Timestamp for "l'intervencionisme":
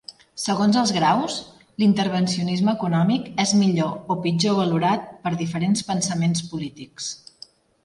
1.83-2.73